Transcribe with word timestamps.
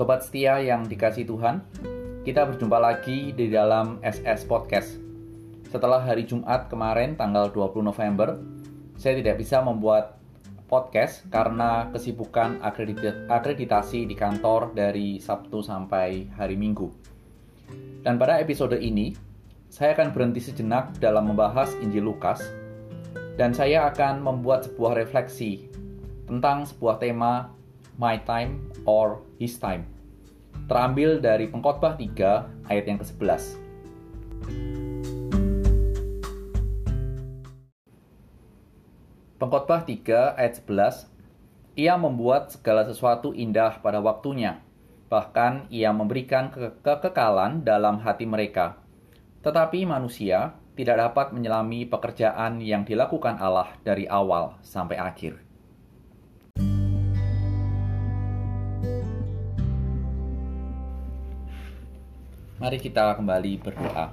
Sobat 0.00 0.24
setia 0.24 0.56
yang 0.64 0.88
dikasih 0.88 1.28
Tuhan, 1.28 1.60
kita 2.24 2.48
berjumpa 2.48 2.80
lagi 2.80 3.36
di 3.36 3.52
dalam 3.52 4.00
SS 4.00 4.48
Podcast. 4.48 4.96
Setelah 5.68 6.00
hari 6.00 6.24
Jumat 6.24 6.72
kemarin 6.72 7.20
tanggal 7.20 7.52
20 7.52 7.84
November, 7.84 8.40
saya 8.96 9.20
tidak 9.20 9.44
bisa 9.44 9.60
membuat 9.60 10.16
podcast 10.72 11.28
karena 11.28 11.92
kesibukan 11.92 12.64
akreditasi 13.28 14.08
di 14.08 14.16
kantor 14.16 14.72
dari 14.72 15.20
Sabtu 15.20 15.60
sampai 15.60 16.32
hari 16.32 16.56
Minggu. 16.56 16.88
Dan 18.00 18.16
pada 18.16 18.40
episode 18.40 18.80
ini, 18.80 19.12
saya 19.68 19.92
akan 19.92 20.16
berhenti 20.16 20.40
sejenak 20.40 20.96
dalam 20.96 21.28
membahas 21.28 21.76
Injil 21.84 22.08
Lukas 22.08 22.40
dan 23.36 23.52
saya 23.52 23.84
akan 23.92 24.24
membuat 24.24 24.64
sebuah 24.64 24.96
refleksi 24.96 25.68
tentang 26.24 26.64
sebuah 26.64 26.96
tema 27.04 27.52
My 28.00 28.16
Time 28.24 28.64
or 28.88 29.20
His 29.36 29.60
Time. 29.60 29.99
Terambil 30.70 31.18
dari 31.18 31.50
Pengkhotbah 31.50 31.98
3 31.98 32.70
ayat 32.70 32.84
yang 32.86 32.98
ke-11. 33.02 33.42
Pengkhotbah 39.40 39.80
3 39.84 40.38
ayat 40.38 40.54
11 40.62 41.10
Ia 41.80 41.94
membuat 41.96 42.54
segala 42.54 42.86
sesuatu 42.86 43.34
indah 43.34 43.82
pada 43.82 43.98
waktunya. 43.98 44.62
Bahkan 45.10 45.72
ia 45.74 45.90
memberikan 45.90 46.54
ke 46.54 46.78
kekekalan 46.82 47.66
dalam 47.66 47.98
hati 48.02 48.26
mereka 48.26 48.80
tetapi 49.40 49.88
manusia 49.88 50.52
tidak 50.76 51.00
dapat 51.00 51.32
menyelami 51.32 51.88
pekerjaan 51.88 52.60
yang 52.60 52.84
dilakukan 52.84 53.40
Allah 53.40 53.72
dari 53.80 54.04
awal 54.04 54.56
sampai 54.60 55.00
akhir. 55.00 55.49
Mari 62.60 62.76
kita 62.76 63.16
kembali 63.16 63.56
berdoa. 63.56 64.12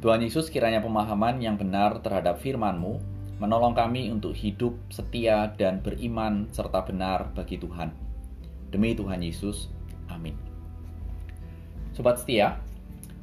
Tuhan 0.00 0.24
Yesus 0.24 0.48
kiranya 0.48 0.80
pemahaman 0.80 1.36
yang 1.36 1.60
benar 1.60 2.00
terhadap 2.00 2.40
firman-Mu 2.40 2.96
menolong 3.36 3.76
kami 3.76 4.08
untuk 4.08 4.32
hidup 4.32 4.72
setia 4.88 5.52
dan 5.60 5.84
beriman 5.84 6.48
serta 6.48 6.80
benar 6.80 7.36
bagi 7.36 7.60
Tuhan. 7.60 7.92
Demi 8.72 8.96
Tuhan 8.96 9.20
Yesus, 9.20 9.68
amin. 10.08 10.32
Sobat 11.92 12.16
setia, 12.16 12.56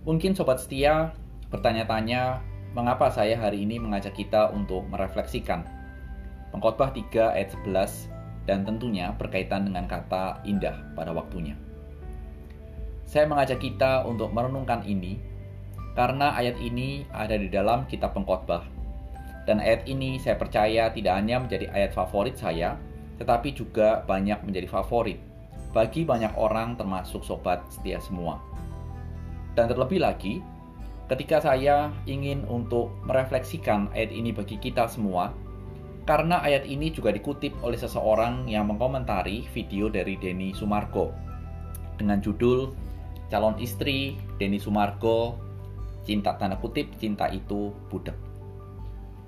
Mungkin 0.08 0.38
sobat 0.38 0.64
setia 0.64 1.18
bertanya-tanya 1.52 2.40
mengapa 2.78 3.12
saya 3.12 3.36
hari 3.42 3.68
ini 3.68 3.76
mengajak 3.76 4.16
kita 4.16 4.54
untuk 4.56 4.88
merefleksikan 4.88 5.68
Pengkhotbah 6.54 6.96
3 6.96 7.36
ayat 7.36 7.52
11 7.66 8.08
dan 8.48 8.64
tentunya 8.64 9.12
berkaitan 9.18 9.68
dengan 9.68 9.84
kata 9.84 10.46
indah 10.48 10.80
pada 10.96 11.12
waktunya. 11.12 11.67
Saya 13.08 13.24
mengajak 13.24 13.64
kita 13.64 14.04
untuk 14.04 14.36
merenungkan 14.36 14.84
ini 14.84 15.16
karena 15.96 16.36
ayat 16.36 16.60
ini 16.60 17.08
ada 17.16 17.40
di 17.40 17.48
dalam 17.48 17.88
kitab 17.88 18.12
Pengkhotbah. 18.12 18.68
Dan 19.48 19.64
ayat 19.64 19.88
ini 19.88 20.20
saya 20.20 20.36
percaya 20.36 20.92
tidak 20.92 21.16
hanya 21.16 21.40
menjadi 21.40 21.72
ayat 21.72 21.96
favorit 21.96 22.36
saya, 22.36 22.76
tetapi 23.16 23.56
juga 23.56 24.04
banyak 24.04 24.44
menjadi 24.44 24.68
favorit 24.68 25.24
bagi 25.72 26.04
banyak 26.04 26.36
orang 26.36 26.76
termasuk 26.76 27.24
sobat 27.24 27.64
setia 27.72 28.04
semua. 28.04 28.44
Dan 29.56 29.72
terlebih 29.72 30.04
lagi, 30.04 30.44
ketika 31.08 31.40
saya 31.40 31.96
ingin 32.04 32.44
untuk 32.52 32.92
merefleksikan 33.08 33.88
ayat 33.96 34.12
ini 34.12 34.36
bagi 34.36 34.60
kita 34.60 34.92
semua, 34.92 35.32
karena 36.04 36.44
ayat 36.44 36.68
ini 36.68 36.92
juga 36.92 37.16
dikutip 37.16 37.56
oleh 37.64 37.80
seseorang 37.80 38.52
yang 38.52 38.68
mengomentari 38.68 39.48
video 39.56 39.88
dari 39.88 40.20
Denny 40.20 40.52
Sumargo 40.52 41.16
dengan 41.96 42.20
judul 42.20 42.87
Calon 43.28 43.60
Istri 43.60 44.16
Denny 44.40 44.56
Sumargo 44.56 45.36
Cinta 46.08 46.40
Tanda 46.40 46.56
Kutip 46.56 46.96
Cinta 46.96 47.28
Itu 47.28 47.76
Budak. 47.92 48.16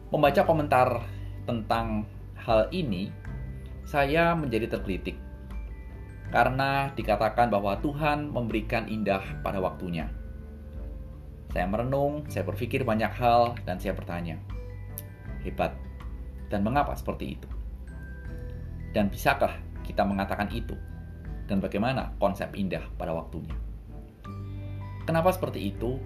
Membaca 0.10 0.42
komentar 0.48 1.04
tentang 1.44 2.08
hal 2.40 2.72
ini, 2.72 3.12
saya 3.84 4.32
menjadi 4.34 4.80
tergelitik 4.80 5.20
karena 6.30 6.94
dikatakan 6.94 7.50
bahwa 7.50 7.78
Tuhan 7.82 8.30
memberikan 8.30 8.86
indah 8.86 9.22
pada 9.42 9.58
waktunya. 9.58 10.08
Saya 11.50 11.66
merenung, 11.66 12.30
saya 12.30 12.46
berpikir 12.46 12.86
banyak 12.86 13.10
hal, 13.10 13.58
dan 13.66 13.82
saya 13.82 13.98
bertanya, 13.98 14.38
hebat, 15.42 15.74
dan 16.54 16.62
mengapa 16.62 16.94
seperti 16.94 17.34
itu? 17.34 17.50
Dan 18.94 19.10
bisakah 19.10 19.58
kita 19.82 20.06
mengatakan 20.06 20.46
itu? 20.54 20.78
Dan 21.50 21.58
bagaimana 21.58 22.14
konsep 22.22 22.54
indah 22.54 22.86
pada 22.94 23.18
waktunya? 23.18 23.58
Kenapa 25.10 25.34
seperti 25.34 25.74
itu? 25.74 25.98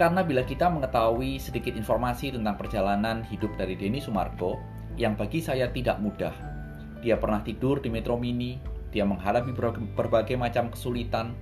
Karena 0.00 0.24
bila 0.24 0.48
kita 0.48 0.72
mengetahui 0.72 1.36
sedikit 1.36 1.76
informasi 1.76 2.32
tentang 2.32 2.56
perjalanan 2.56 3.20
hidup 3.28 3.52
dari 3.60 3.76
Denny 3.76 4.00
Sumargo, 4.00 4.56
yang 4.96 5.12
bagi 5.12 5.44
saya 5.44 5.68
tidak 5.68 6.00
mudah. 6.00 6.32
Dia 7.04 7.20
pernah 7.20 7.44
tidur 7.44 7.84
di 7.84 7.92
Metro 7.92 8.16
Mini, 8.16 8.56
dia 8.88 9.04
menghadapi 9.04 9.52
berbagai 9.92 10.40
macam 10.40 10.72
kesulitan, 10.72 11.36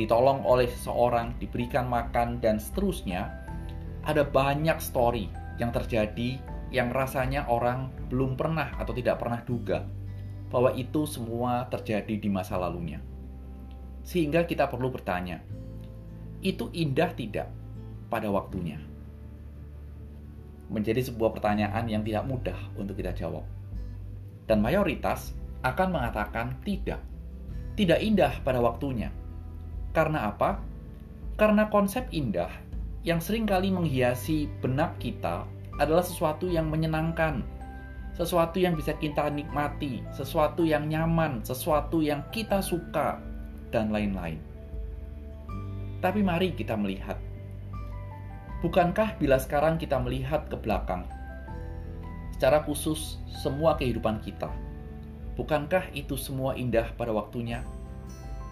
ditolong 0.00 0.40
oleh 0.48 0.72
seseorang, 0.72 1.36
diberikan 1.36 1.84
makan, 1.84 2.40
dan 2.40 2.56
seterusnya, 2.56 3.28
ada 4.08 4.24
banyak 4.24 4.80
story 4.80 5.28
yang 5.60 5.68
terjadi 5.68 6.40
yang 6.72 6.88
rasanya 6.96 7.44
orang 7.44 7.92
belum 8.08 8.40
pernah 8.40 8.72
atau 8.80 8.96
tidak 8.96 9.20
pernah 9.20 9.44
duga 9.44 9.84
bahwa 10.48 10.72
itu 10.80 11.04
semua 11.04 11.68
terjadi 11.68 12.16
di 12.16 12.32
masa 12.32 12.56
lalunya. 12.56 13.04
Sehingga 14.00 14.48
kita 14.48 14.72
perlu 14.72 14.88
bertanya, 14.88 15.60
itu 16.42 16.68
indah 16.74 17.14
tidak 17.14 17.48
pada 18.12 18.28
waktunya? 18.28 18.76
Menjadi 20.68 21.06
sebuah 21.06 21.32
pertanyaan 21.32 21.88
yang 21.88 22.02
tidak 22.02 22.26
mudah 22.26 22.58
untuk 22.76 22.98
kita 22.98 23.14
jawab. 23.14 23.46
Dan 24.44 24.60
mayoritas 24.60 25.32
akan 25.62 25.94
mengatakan 25.94 26.58
tidak. 26.66 27.00
Tidak 27.72 27.98
indah 28.04 28.36
pada 28.44 28.60
waktunya 28.60 29.08
karena 29.92 30.32
apa? 30.32 30.56
Karena 31.36 31.68
konsep 31.68 32.08
indah 32.12 32.48
yang 33.04 33.20
sering 33.20 33.44
kali 33.44 33.68
menghiasi 33.68 34.48
benak 34.64 34.96
kita 35.00 35.44
adalah 35.76 36.04
sesuatu 36.04 36.48
yang 36.48 36.72
menyenangkan, 36.72 37.44
sesuatu 38.16 38.56
yang 38.60 38.72
bisa 38.76 38.96
kita 38.96 39.28
nikmati, 39.28 40.00
sesuatu 40.12 40.64
yang 40.64 40.88
nyaman, 40.88 41.44
sesuatu 41.44 42.00
yang 42.00 42.24
kita 42.32 42.60
suka, 42.64 43.20
dan 43.68 43.92
lain-lain. 43.92 44.40
Tapi 46.02 46.20
mari 46.20 46.50
kita 46.52 46.74
melihat, 46.74 47.16
bukankah 48.60 49.16
bila 49.22 49.38
sekarang 49.38 49.78
kita 49.78 49.96
melihat 50.02 50.50
ke 50.50 50.58
belakang, 50.58 51.06
secara 52.34 52.60
khusus 52.66 53.22
semua 53.30 53.78
kehidupan 53.78 54.18
kita, 54.18 54.50
bukankah 55.38 55.86
itu 55.94 56.18
semua 56.18 56.58
indah 56.58 56.90
pada 56.98 57.14
waktunya? 57.14 57.62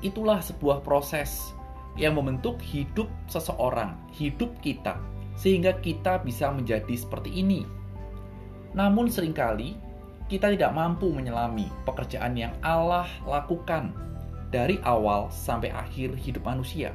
itulah 0.00 0.41
sebuah 0.41 0.81
proses 0.81 1.53
yang 1.97 2.16
membentuk 2.16 2.56
hidup 2.65 3.09
seseorang, 3.28 3.97
hidup 4.16 4.49
kita, 4.65 4.97
sehingga 5.37 5.77
kita 5.81 6.21
bisa 6.25 6.49
menjadi 6.49 6.94
seperti 6.97 7.31
ini. 7.44 7.69
Namun 8.72 9.12
sering 9.12 9.37
kali 9.37 9.77
kita 10.31 10.55
tidak 10.55 10.72
mampu 10.72 11.10
menyelami 11.10 11.66
pekerjaan 11.84 12.39
yang 12.39 12.55
Allah 12.62 13.09
lakukan 13.27 13.91
dari 14.55 14.78
awal 14.87 15.28
sampai 15.28 15.75
akhir 15.75 16.15
hidup 16.16 16.47
manusia. 16.47 16.94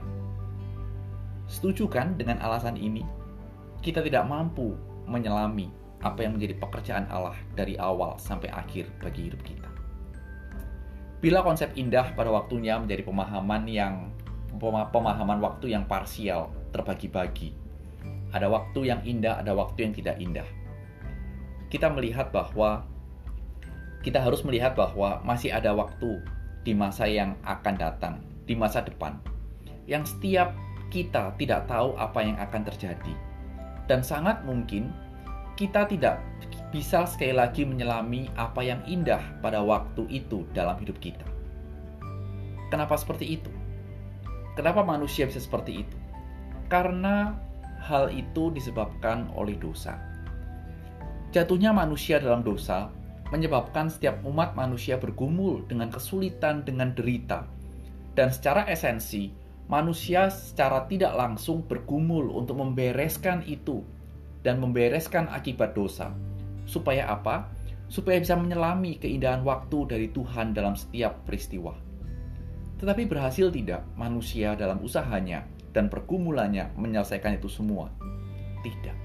Setuju 1.46 1.86
kan 1.86 2.18
dengan 2.18 2.42
alasan 2.42 2.78
ini? 2.78 3.06
Kita 3.82 4.02
tidak 4.02 4.26
mampu 4.26 4.74
menyelami 5.06 5.70
apa 6.02 6.26
yang 6.26 6.38
menjadi 6.38 6.58
pekerjaan 6.58 7.06
Allah 7.10 7.38
dari 7.54 7.78
awal 7.78 8.18
sampai 8.18 8.50
akhir 8.50 8.90
bagi 9.02 9.30
hidup 9.30 9.42
kita. 9.46 9.70
Bila 11.22 11.42
konsep 11.42 11.74
indah 11.74 12.14
pada 12.14 12.30
waktunya 12.30 12.78
menjadi 12.78 13.02
pemahaman 13.06 13.66
yang 13.66 14.14
pemahaman 14.62 15.42
waktu 15.42 15.74
yang 15.74 15.90
parsial, 15.90 16.54
terbagi-bagi. 16.70 17.54
Ada 18.34 18.52
waktu 18.52 18.94
yang 18.94 19.02
indah, 19.02 19.42
ada 19.42 19.56
waktu 19.56 19.90
yang 19.90 19.94
tidak 19.96 20.16
indah. 20.22 20.48
Kita 21.72 21.90
melihat 21.90 22.30
bahwa 22.30 22.86
kita 24.06 24.22
harus 24.22 24.46
melihat 24.46 24.78
bahwa 24.78 25.18
masih 25.26 25.50
ada 25.50 25.74
waktu 25.74 26.22
di 26.62 26.78
masa 26.78 27.10
yang 27.10 27.34
akan 27.42 27.74
datang, 27.74 28.22
di 28.46 28.54
masa 28.54 28.86
depan, 28.86 29.18
yang 29.90 30.06
setiap 30.06 30.54
kita 30.90 31.34
tidak 31.40 31.70
tahu 31.70 31.94
apa 31.98 32.20
yang 32.22 32.38
akan 32.38 32.62
terjadi, 32.68 33.14
dan 33.90 34.02
sangat 34.06 34.42
mungkin 34.46 34.90
kita 35.56 35.88
tidak 35.88 36.20
bisa 36.76 37.08
sekali 37.08 37.32
lagi 37.32 37.64
menyelami 37.64 38.28
apa 38.36 38.60
yang 38.60 38.84
indah 38.84 39.24
pada 39.40 39.64
waktu 39.64 40.04
itu 40.12 40.44
dalam 40.52 40.76
hidup 40.84 41.00
kita. 41.00 41.24
Kenapa 42.68 43.00
seperti 43.00 43.40
itu? 43.40 43.52
Kenapa 44.60 44.84
manusia 44.84 45.24
bisa 45.24 45.40
seperti 45.40 45.88
itu? 45.88 45.98
Karena 46.68 47.36
hal 47.80 48.12
itu 48.12 48.52
disebabkan 48.52 49.32
oleh 49.38 49.56
dosa. 49.56 49.96
Jatuhnya 51.32 51.72
manusia 51.76 52.20
dalam 52.20 52.42
dosa 52.44 52.92
menyebabkan 53.30 53.92
setiap 53.92 54.22
umat 54.26 54.56
manusia 54.56 55.00
bergumul 55.00 55.64
dengan 55.68 55.92
kesulitan, 55.92 56.66
dengan 56.66 56.96
derita. 56.96 57.48
Dan 58.16 58.32
secara 58.32 58.64
esensi, 58.72 59.30
manusia 59.66 60.30
secara 60.30 60.86
tidak 60.86 61.18
langsung 61.18 61.66
bergumul 61.66 62.30
untuk 62.38 62.62
membereskan 62.62 63.42
itu 63.50 63.82
dan 64.46 64.62
membereskan 64.62 65.26
akibat 65.30 65.74
dosa. 65.74 66.14
Supaya 66.70 67.10
apa? 67.10 67.50
Supaya 67.90 68.22
bisa 68.22 68.38
menyelami 68.38 68.98
keindahan 69.02 69.42
waktu 69.42 69.90
dari 69.90 70.08
Tuhan 70.14 70.54
dalam 70.54 70.78
setiap 70.78 71.26
peristiwa. 71.26 71.74
Tetapi 72.78 73.10
berhasil 73.10 73.50
tidak 73.50 73.86
manusia 73.98 74.54
dalam 74.54 74.82
usahanya 74.82 75.46
dan 75.74 75.90
pergumulannya 75.90 76.74
menyelesaikan 76.78 77.42
itu 77.42 77.50
semua? 77.50 77.90
Tidak. 78.62 78.98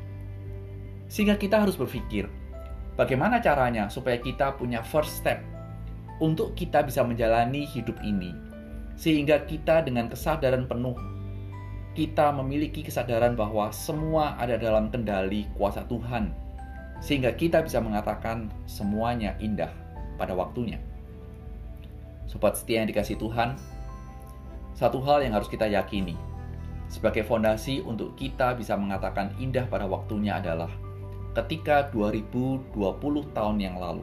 Sehingga 1.09 1.37
kita 1.41 1.65
harus 1.65 1.77
berpikir, 1.77 2.29
bagaimana 2.97 3.41
caranya 3.41 3.89
supaya 3.89 4.21
kita 4.21 4.57
punya 4.57 4.85
first 4.85 5.25
step 5.25 5.41
untuk 6.21 6.53
kita 6.53 6.85
bisa 6.85 7.01
menjalani 7.01 7.65
hidup 7.65 7.97
ini 8.05 8.50
sehingga 9.01 9.41
kita 9.49 9.81
dengan 9.89 10.13
kesadaran 10.13 10.69
penuh 10.69 10.93
kita 11.97 12.31
memiliki 12.37 12.85
kesadaran 12.85 13.33
bahwa 13.33 13.73
semua 13.73 14.37
ada 14.37 14.61
dalam 14.61 14.93
kendali 14.93 15.49
kuasa 15.57 15.89
Tuhan 15.89 16.31
sehingga 17.01 17.33
kita 17.33 17.65
bisa 17.65 17.81
mengatakan 17.81 18.53
semuanya 18.69 19.33
indah 19.41 19.73
pada 20.21 20.37
waktunya. 20.37 20.77
Sobat 22.29 22.61
setia 22.61 22.85
yang 22.85 22.93
dikasih 22.93 23.17
Tuhan, 23.17 23.57
satu 24.77 25.01
hal 25.03 25.25
yang 25.25 25.33
harus 25.33 25.49
kita 25.49 25.65
yakini 25.65 26.15
sebagai 26.93 27.25
fondasi 27.25 27.81
untuk 27.83 28.15
kita 28.21 28.53
bisa 28.53 28.77
mengatakan 28.77 29.33
indah 29.41 29.65
pada 29.67 29.89
waktunya 29.89 30.39
adalah 30.39 30.69
ketika 31.39 31.87
2020 31.95 32.75
tahun 33.31 33.57
yang 33.63 33.79
lalu 33.79 34.03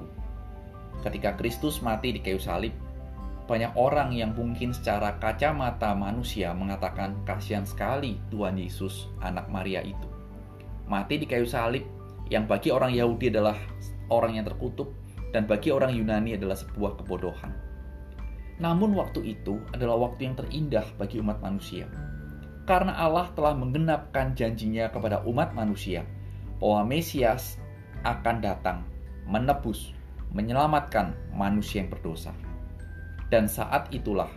ketika 1.04 1.36
Kristus 1.36 1.84
mati 1.84 2.16
di 2.16 2.24
kayu 2.24 2.40
salib 2.40 2.72
banyak 3.48 3.72
orang 3.80 4.12
yang 4.12 4.36
mungkin 4.36 4.76
secara 4.76 5.16
kacamata 5.24 5.96
manusia 5.96 6.52
mengatakan 6.52 7.24
kasihan 7.24 7.64
sekali 7.64 8.20
Tuhan 8.28 8.60
Yesus 8.60 9.08
anak 9.24 9.48
Maria 9.48 9.80
itu. 9.82 10.08
Mati 10.88 11.16
di 11.16 11.24
kayu 11.24 11.48
salib 11.48 11.88
yang 12.28 12.44
bagi 12.44 12.76
orang 12.76 12.92
Yahudi 12.92 13.32
adalah 13.32 13.56
orang 14.12 14.36
yang 14.36 14.46
terkutuk 14.46 14.92
dan 15.32 15.48
bagi 15.48 15.72
orang 15.72 15.96
Yunani 15.96 16.36
adalah 16.36 16.60
sebuah 16.60 17.00
kebodohan. 17.04 17.56
Namun 18.60 18.96
waktu 19.00 19.38
itu 19.38 19.64
adalah 19.72 20.12
waktu 20.12 20.28
yang 20.28 20.36
terindah 20.36 20.86
bagi 21.00 21.24
umat 21.24 21.40
manusia. 21.40 21.88
Karena 22.68 23.00
Allah 23.00 23.32
telah 23.32 23.56
menggenapkan 23.56 24.36
janjinya 24.36 24.92
kepada 24.92 25.24
umat 25.24 25.56
manusia 25.56 26.04
bahwa 26.60 26.84
Mesias 26.84 27.56
akan 28.04 28.44
datang 28.44 28.84
menebus, 29.24 29.96
menyelamatkan 30.36 31.16
manusia 31.32 31.86
yang 31.86 31.92
berdosa. 31.96 32.36
Dan 33.28 33.50
saat 33.50 33.92
itulah 33.92 34.32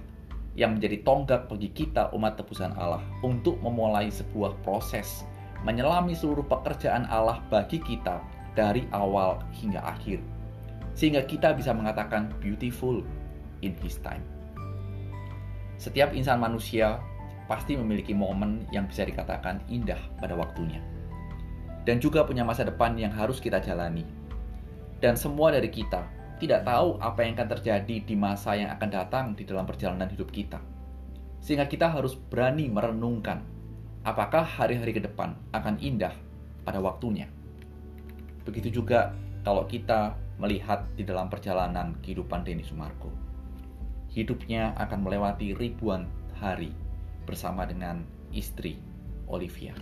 yang 0.59 0.75
menjadi 0.77 1.07
tonggak 1.07 1.47
bagi 1.47 1.71
kita 1.71 2.11
umat 2.11 2.35
tebusan 2.35 2.75
Allah 2.75 3.03
untuk 3.23 3.57
memulai 3.63 4.11
sebuah 4.11 4.59
proses 4.67 5.23
menyelami 5.63 6.17
seluruh 6.17 6.45
pekerjaan 6.49 7.05
Allah 7.13 7.45
bagi 7.53 7.79
kita 7.81 8.21
dari 8.57 8.89
awal 8.97 9.45
hingga 9.55 9.81
akhir. 9.85 10.19
Sehingga 10.97 11.23
kita 11.25 11.55
bisa 11.55 11.71
mengatakan 11.71 12.33
beautiful 12.43 13.05
in 13.63 13.77
his 13.85 14.01
time. 14.01 14.25
Setiap 15.81 16.13
insan 16.13 16.41
manusia 16.41 17.01
pasti 17.49 17.77
memiliki 17.77 18.13
momen 18.13 18.69
yang 18.69 18.85
bisa 18.89 19.07
dikatakan 19.07 19.65
indah 19.73 19.99
pada 20.21 20.37
waktunya. 20.37 20.81
Dan 21.89 21.97
juga 21.97 22.25
punya 22.29 22.45
masa 22.45 22.69
depan 22.69 22.97
yang 23.01 23.13
harus 23.13 23.41
kita 23.41 23.61
jalani. 23.65 24.05
Dan 25.01 25.17
semua 25.17 25.49
dari 25.49 25.73
kita 25.73 26.05
tidak 26.41 26.65
tahu 26.65 26.97
apa 26.97 27.21
yang 27.21 27.37
akan 27.37 27.49
terjadi 27.61 27.97
di 28.01 28.15
masa 28.17 28.57
yang 28.57 28.73
akan 28.73 28.89
datang 28.89 29.27
di 29.37 29.45
dalam 29.45 29.69
perjalanan 29.69 30.09
hidup 30.09 30.33
kita. 30.33 30.57
Sehingga 31.45 31.69
kita 31.69 31.93
harus 31.93 32.17
berani 32.17 32.73
merenungkan 32.73 33.45
apakah 34.03 34.41
hari-hari 34.41 34.97
ke 34.97 35.05
depan 35.05 35.37
akan 35.53 35.77
indah 35.79 36.17
pada 36.65 36.81
waktunya. 36.81 37.29
Begitu 38.49 38.81
juga 38.81 39.13
kalau 39.45 39.69
kita 39.69 40.17
melihat 40.41 40.89
di 40.97 41.05
dalam 41.05 41.29
perjalanan 41.29 42.01
kehidupan 42.01 42.41
Denny 42.41 42.65
Sumargo. 42.65 43.13
Hidupnya 44.11 44.73
akan 44.81 45.05
melewati 45.05 45.53
ribuan 45.53 46.09
hari 46.41 46.73
bersama 47.29 47.69
dengan 47.69 48.01
istri 48.33 48.81
Olivia. 49.29 49.77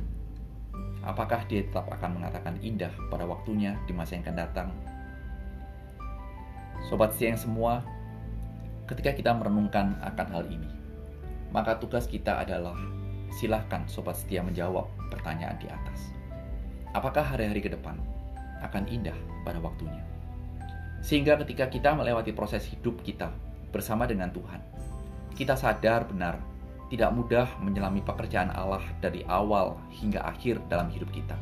Apakah 1.07 1.47
dia 1.47 1.63
tetap 1.63 1.87
akan 1.89 2.19
mengatakan 2.19 2.59
indah 2.61 2.91
pada 3.09 3.25
waktunya 3.25 3.79
di 3.87 3.95
masa 3.95 4.19
yang 4.19 4.27
akan 4.27 4.37
datang 4.37 4.69
Sobat 6.87 7.11
siang 7.19 7.35
semua, 7.35 7.83
ketika 8.87 9.11
kita 9.11 9.35
merenungkan 9.35 9.99
akan 9.99 10.27
hal 10.31 10.45
ini, 10.47 10.71
maka 11.51 11.75
tugas 11.83 12.07
kita 12.07 12.39
adalah 12.39 12.79
silahkan 13.35 13.85
sobat 13.91 14.17
setia 14.17 14.41
menjawab 14.41 14.87
pertanyaan 15.11 15.59
di 15.59 15.67
atas. 15.67 16.15
Apakah 16.95 17.25
hari-hari 17.35 17.61
ke 17.61 17.71
depan 17.73 17.99
akan 18.63 18.87
indah 18.89 19.17
pada 19.45 19.61
waktunya? 19.61 20.01
Sehingga 21.05 21.39
ketika 21.45 21.69
kita 21.69 21.95
melewati 21.95 22.33
proses 22.33 22.65
hidup 22.67 23.03
kita 23.05 23.31
bersama 23.71 24.09
dengan 24.09 24.33
Tuhan, 24.33 24.61
kita 25.37 25.55
sadar 25.55 26.09
benar 26.09 26.41
tidak 26.89 27.13
mudah 27.13 27.47
menyelami 27.61 28.01
pekerjaan 28.01 28.49
Allah 28.49 28.81
dari 29.05 29.21
awal 29.29 29.77
hingga 29.93 30.25
akhir 30.25 30.65
dalam 30.73 30.89
hidup 30.89 31.13
kita. 31.13 31.37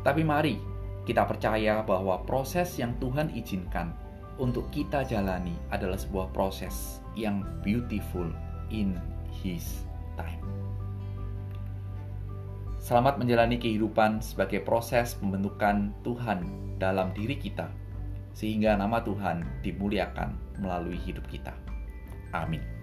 Tapi 0.00 0.24
mari 0.24 0.56
kita 1.04 1.22
percaya 1.28 1.84
bahwa 1.84 2.24
proses 2.24 2.72
yang 2.80 2.96
Tuhan 2.98 3.30
izinkan 3.36 3.92
untuk 4.36 4.68
kita 4.68 5.04
jalani 5.08 5.56
adalah 5.72 5.96
sebuah 5.96 6.32
proses 6.36 7.00
yang 7.16 7.44
beautiful 7.64 8.28
in 8.68 8.96
His 9.40 9.84
time. 10.20 10.44
Selamat 12.76 13.18
menjalani 13.18 13.58
kehidupan 13.58 14.22
sebagai 14.22 14.62
proses 14.62 15.18
pembentukan 15.18 15.90
Tuhan 16.06 16.46
dalam 16.78 17.10
diri 17.16 17.34
kita, 17.34 17.66
sehingga 18.36 18.78
nama 18.78 19.02
Tuhan 19.02 19.42
dimuliakan 19.64 20.60
melalui 20.62 21.00
hidup 21.02 21.26
kita. 21.26 21.50
Amin. 22.30 22.75